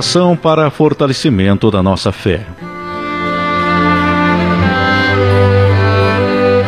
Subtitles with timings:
[0.00, 2.46] Oração para fortalecimento da nossa fé.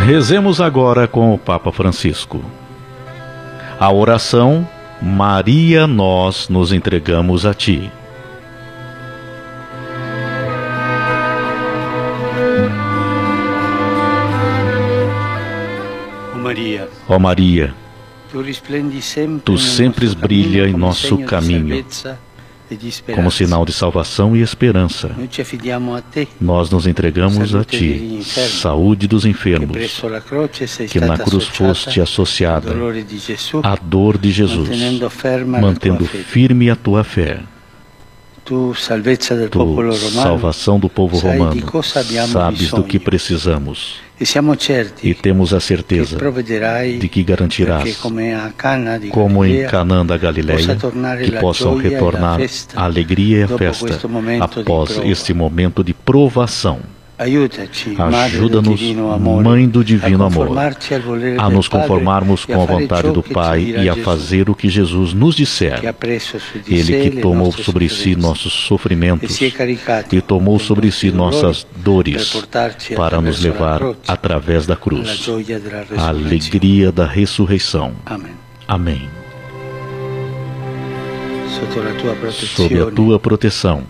[0.05, 2.45] Rezemos agora com o Papa Francisco.
[3.81, 4.69] A oração
[5.01, 7.91] Maria, nós nos entregamos a Ti.
[16.37, 17.75] Maria, Ó Maria,
[19.43, 21.83] tu sempre brilha em nosso caminho
[23.15, 25.15] como sinal de salvação e esperança.
[26.41, 30.01] Nós nos entregamos a Ti, saúde dos enfermos,
[30.91, 32.75] que na cruz foste associada
[33.63, 34.69] à dor de Jesus,
[35.47, 37.41] mantendo firme a Tua fé.
[38.45, 38.75] Tu,
[40.13, 41.63] salvação do povo romano,
[42.27, 44.01] sabes do que precisamos.
[45.03, 46.17] E temos a certeza
[46.99, 47.97] de que garantirás,
[49.11, 50.77] como em Canaã da Galileia,
[51.25, 52.41] que possam retornar
[52.75, 54.01] a alegria e a festa
[54.41, 56.81] após este momento de provação.
[58.25, 58.81] Ajuda-nos,
[59.43, 60.57] Mãe do Divino Amor,
[61.39, 65.35] a nos conformarmos com a vontade do Pai e a fazer o que Jesus nos
[65.35, 65.81] disser.
[66.67, 69.39] Ele que tomou sobre si nossos sofrimentos
[70.11, 72.33] e tomou sobre si nossas dores
[72.95, 75.29] para nos levar através da cruz
[75.97, 77.93] à alegria da ressurreição.
[78.67, 79.22] Amém.
[82.33, 83.83] Sob a tua proteção,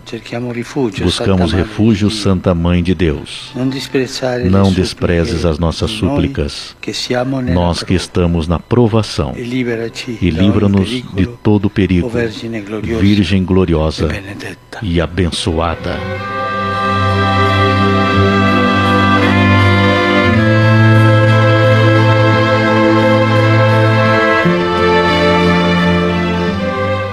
[1.01, 3.51] buscamos refúgio, Santa Mãe de Deus.
[4.49, 6.75] Não desprezes as nossas súplicas,
[7.53, 12.11] nós que estamos na provação, e livra-nos de todo perigo,
[12.99, 14.09] Virgem gloriosa
[14.81, 15.97] e abençoada.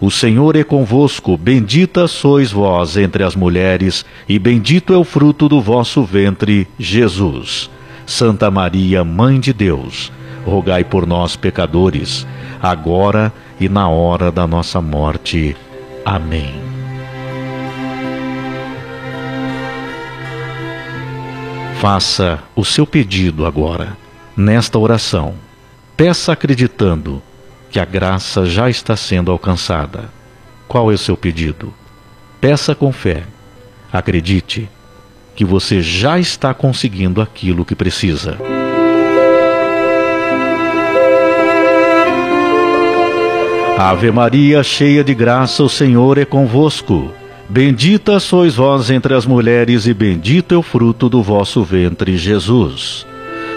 [0.00, 5.46] o Senhor é convosco, bendita sois vós entre as mulheres, e bendito é o fruto
[5.46, 7.68] do vosso ventre, Jesus.
[8.06, 10.10] Santa Maria, Mãe de Deus,
[10.46, 12.26] rogai por nós, pecadores,
[12.62, 13.30] agora
[13.60, 15.54] e na hora da nossa morte.
[16.02, 16.54] Amém.
[21.78, 23.98] Faça o seu pedido agora,
[24.34, 25.34] nesta oração.
[25.94, 27.22] Peça acreditando
[27.70, 30.10] que a graça já está sendo alcançada.
[30.66, 31.72] Qual é o seu pedido?
[32.40, 33.24] Peça com fé.
[33.92, 34.68] Acredite
[35.36, 38.36] que você já está conseguindo aquilo que precisa.
[43.78, 47.10] Ave Maria, cheia de graça, o Senhor é convosco.
[47.48, 53.06] Bendita sois vós entre as mulheres, e bendito é o fruto do vosso ventre, Jesus.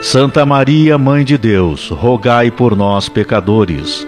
[0.01, 4.07] Santa Maria, Mãe de Deus, rogai por nós, pecadores,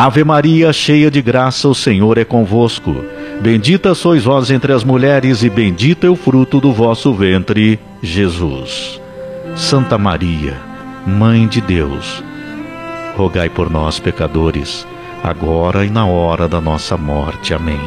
[0.00, 3.04] Ave Maria, cheia de graça, o Senhor é convosco.
[3.40, 9.00] Bendita sois vós entre as mulheres, e bendito é o fruto do vosso ventre, Jesus.
[9.56, 10.56] Santa Maria,
[11.04, 12.22] Mãe de Deus,
[13.16, 14.86] rogai por nós, pecadores,
[15.20, 17.52] agora e na hora da nossa morte.
[17.52, 17.80] Amém.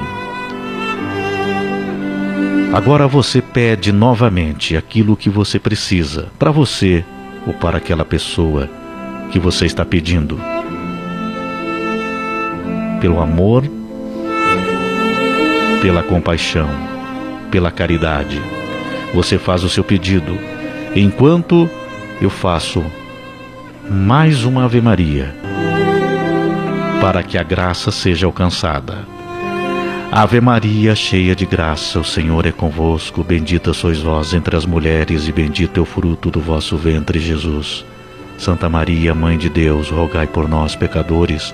[2.73, 7.05] Agora você pede novamente aquilo que você precisa, para você
[7.47, 8.69] ou para aquela pessoa
[9.31, 10.50] que você está pedindo.
[13.01, 13.63] Pelo amor,
[15.81, 16.69] pela compaixão,
[17.49, 18.39] pela caridade.
[19.13, 20.37] Você faz o seu pedido,
[20.95, 21.67] enquanto
[22.21, 22.83] eu faço
[23.89, 25.35] mais uma Ave Maria,
[27.01, 28.99] para que a graça seja alcançada.
[30.11, 35.27] Ave Maria, cheia de graça, o Senhor é convosco, bendita sois vós entre as mulheres,
[35.27, 37.83] e bendito é o fruto do vosso ventre, Jesus.
[38.37, 41.53] Santa Maria, Mãe de Deus, rogai por nós, pecadores,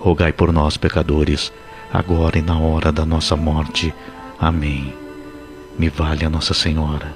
[0.00, 1.52] rogai por nós, pecadores,
[1.92, 3.94] agora e na hora da nossa morte.
[4.38, 4.94] Amém.
[5.78, 7.14] Me valha Nossa Senhora.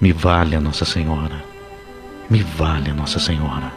[0.00, 1.42] Me valha Nossa Senhora.
[2.28, 3.72] Me valha Nossa Senhora.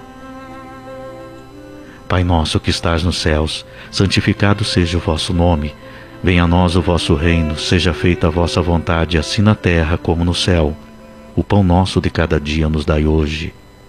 [2.10, 5.74] Pai nosso que estás nos céus, santificado seja o vosso nome.
[6.24, 10.26] Venha a nós o vosso reino, seja feita a vossa vontade, assim na terra como
[10.26, 10.76] no céu.
[11.36, 13.54] O pão nosso de cada dia nos dai hoje.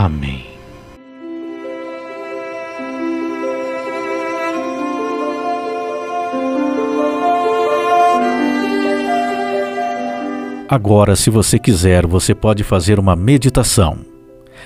[0.00, 0.46] Amém.
[10.68, 14.10] Agora, se você quiser, você pode fazer uma meditação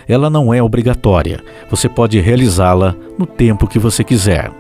[0.08, 4.50] ela não é obrigatória, você pode realizá-la no tempo que você quiser.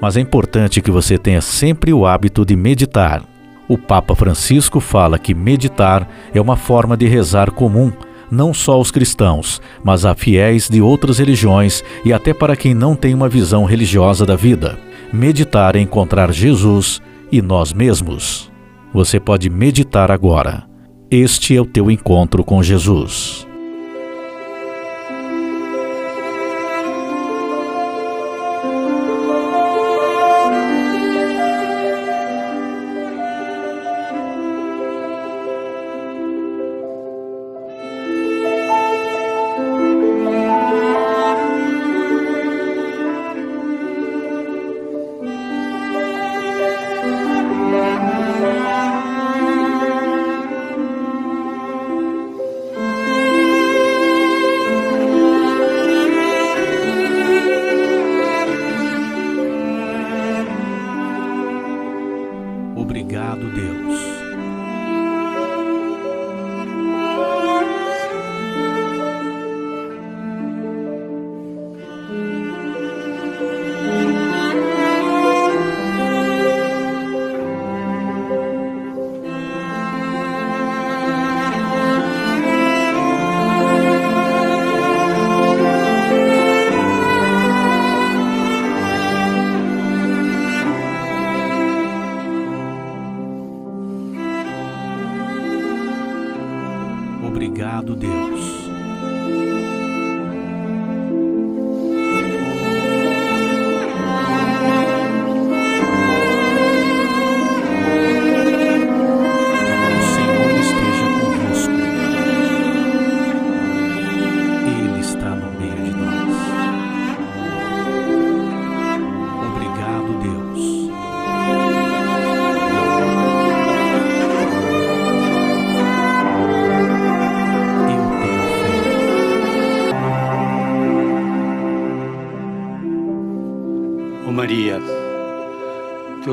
[0.00, 3.22] Mas é importante que você tenha sempre o hábito de meditar.
[3.68, 7.92] O Papa Francisco fala que meditar é uma forma de rezar comum,
[8.30, 12.94] não só aos cristãos, mas a fiéis de outras religiões e até para quem não
[12.94, 14.78] tem uma visão religiosa da vida.
[15.12, 17.02] Meditar é encontrar Jesus
[17.32, 18.50] e nós mesmos.
[18.92, 20.64] Você pode meditar agora.
[21.10, 23.49] Este é o teu encontro com Jesus.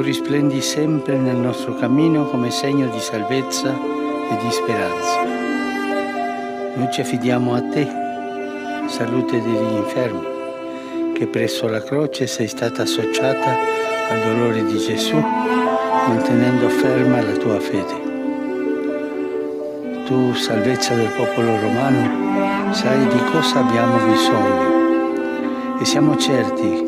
[0.08, 5.22] Risplendi sempre nel nostro cammino come segno di salvezza e di speranza.
[6.76, 7.86] Noi ci affidiamo a te,
[8.88, 10.26] salute degli infermi,
[11.14, 13.58] che presso la croce sei stata associata
[14.10, 18.06] al dolore di Gesù, mantenendo ferma la tua fede.
[20.06, 26.86] Tu, salvezza del popolo romano, sai di cosa abbiamo bisogno e siamo certi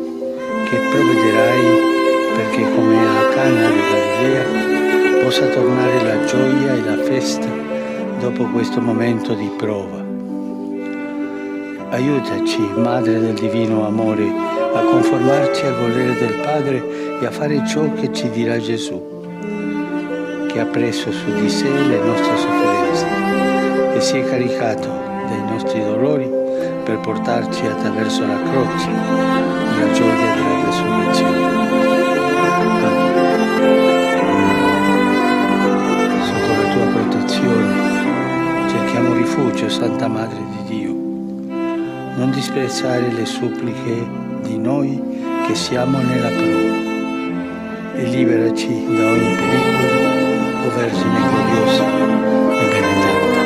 [0.70, 1.89] che provvederai
[2.40, 7.46] perché come a Cana di Galilea possa tornare la gioia e la festa
[8.18, 10.02] dopo questo momento di prova.
[11.90, 14.26] Aiutaci, Madre del Divino Amore,
[14.74, 19.26] a conformarci al volere del Padre e a fare ciò che ci dirà Gesù,
[20.46, 23.06] che ha preso su di sé le nostre sofferenze
[23.94, 24.88] e si è caricato
[25.28, 26.26] dei nostri dolori
[26.84, 28.88] per portarci attraverso la croce
[29.78, 32.09] la gioia della resurrezione.
[39.30, 40.92] Rifugio, Santa Madre di Dio.
[40.92, 44.04] Non disprezzare le suppliche
[44.42, 45.00] di noi
[45.46, 51.84] che siamo nella prova e liberaci da ogni pericolo, o Vergine gloriosa
[52.58, 53.40] e benedetta.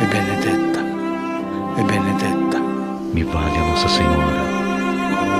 [0.00, 0.80] E benedetta,
[1.76, 2.58] e benedetta.
[3.12, 4.21] Mi valha Nossa Senhora.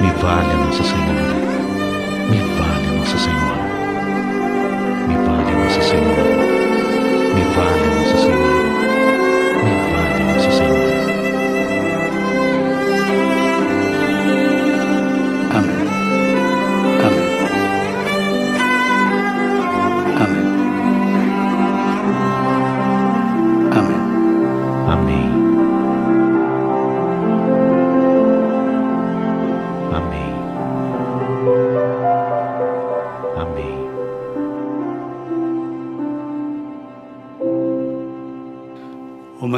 [0.02, 1.41] Me valha Nossa Senhora.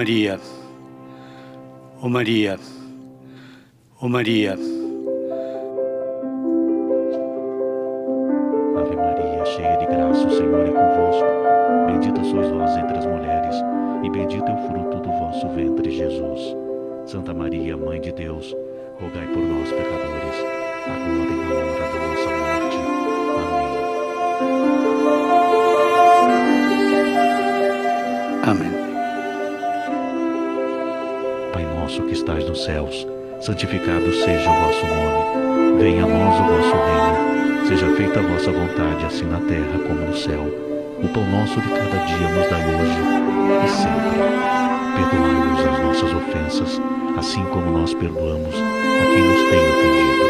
[0.04, 0.38] Maria,
[2.02, 2.58] ó Maria,
[3.98, 4.54] ó Maria,
[39.06, 40.42] assim na terra como no céu.
[41.02, 42.98] O pão nosso de cada dia nos dai hoje
[43.64, 44.14] e sempre.
[44.96, 46.80] Perdoai-nos as nossas ofensas,
[47.18, 50.23] assim como nós perdoamos a quem nos tem ofendido.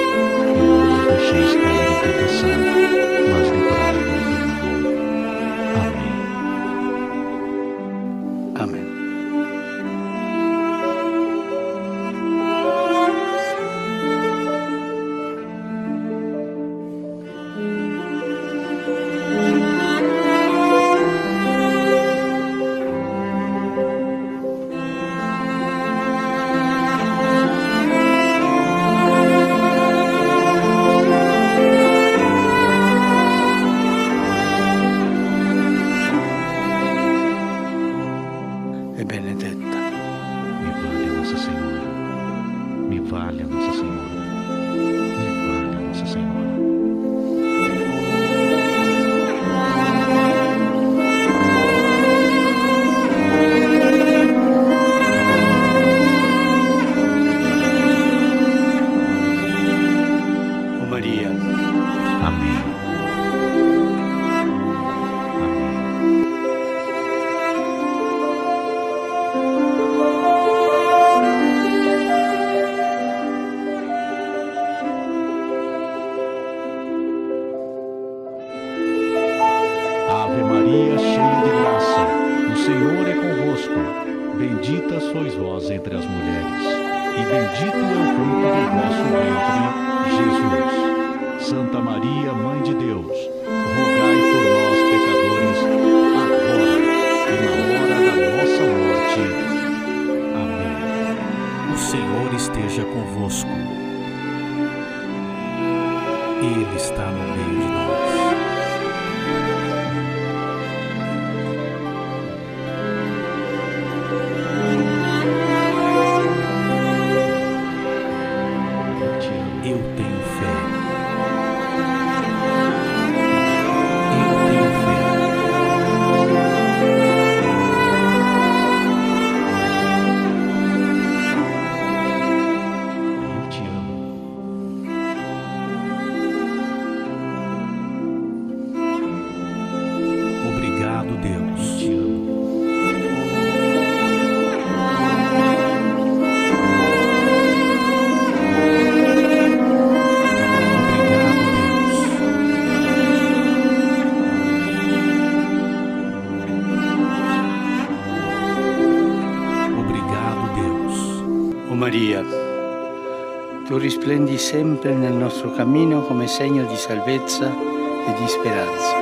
[164.54, 169.00] Sempre nel nostro cammino come segno di salvezza e di speranza.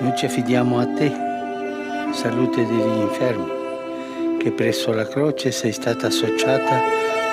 [0.00, 1.12] Noi ci affidiamo a te,
[2.10, 3.52] salute degli infermi,
[4.38, 6.80] che presso la croce sei stata associata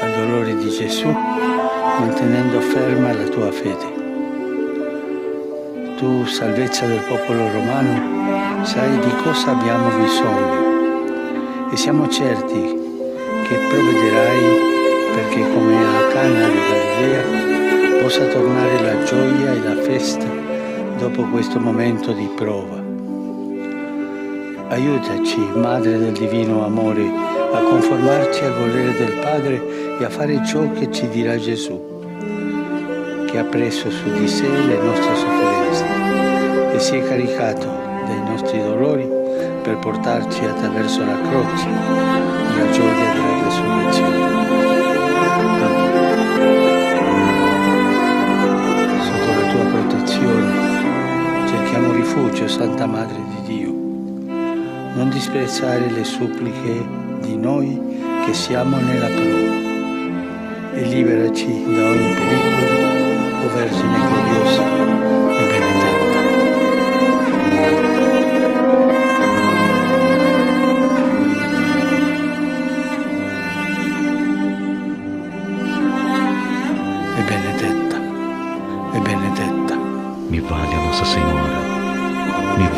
[0.01, 3.97] al dolore di Gesù, mantenendo ferma la tua fede.
[5.97, 12.61] Tu, salvezza del popolo romano, sai di cosa abbiamo bisogno e siamo certi
[13.47, 14.68] che provvederai
[15.19, 20.25] perché come a Cana di Galilea possa tornare la gioia e la festa
[20.97, 22.81] dopo questo momento di prova.
[24.69, 27.05] Aiutaci, Madre del Divino Amore,
[27.51, 32.01] a conformarci al volere del Padre e a fare ciò che ci dirà Gesù,
[33.25, 35.85] che ha preso su di sé le nostre sofferenze
[36.73, 37.67] e si è caricato
[38.05, 39.05] dei nostri dolori
[39.63, 41.67] per portarci attraverso la croce
[42.57, 44.78] la gioia della resurrezione.
[52.39, 53.71] Rifugio, Santa Madre di Dio.
[54.93, 56.85] Non disprezzare le suppliche
[57.21, 57.79] di noi
[58.25, 64.63] che siamo nella prova e liberaci da ogni pericolo, o Vergine gloriosa
[65.37, 66.08] e benedetta.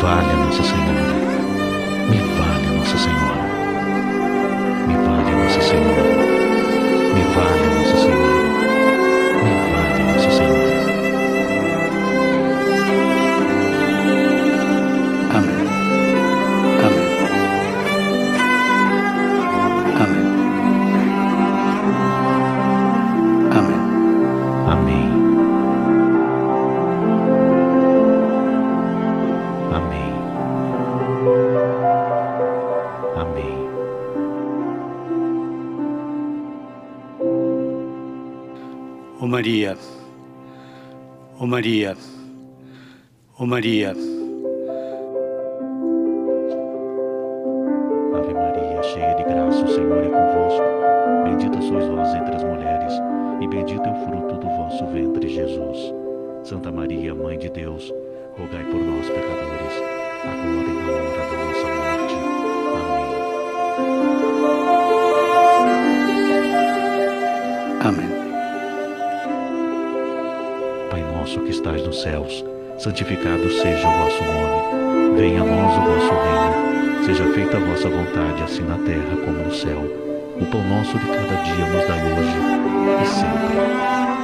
[0.02, 1.14] Valha Nossa Senhora.
[2.10, 3.41] Me valha Nossa Senhora.
[41.52, 41.94] Maria,
[43.38, 43.94] o Maria,
[73.02, 75.16] santificado seja o vosso nome.
[75.16, 77.04] Venha a nós o vosso reino.
[77.04, 79.80] Seja feita a vossa vontade, assim na terra como no céu.
[80.40, 82.38] O pão nosso de cada dia nos dai hoje
[83.02, 83.56] e sempre.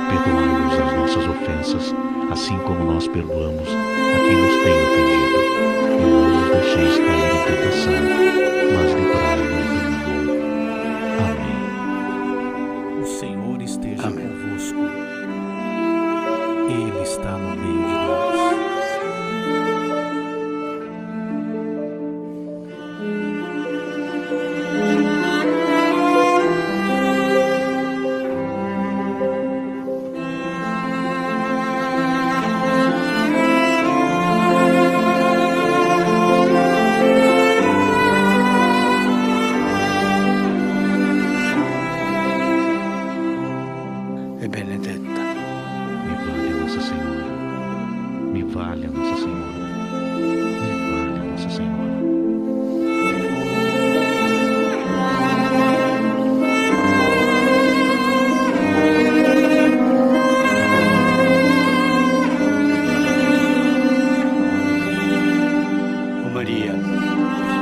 [0.09, 1.95] Perdoai-nos as nossas ofensas,
[2.31, 5.39] assim como nós perdoamos a quem nos tem ofendido.
[5.99, 8.08] E não nos deixeis cair em tentação,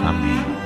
[0.07, 0.66] Amém.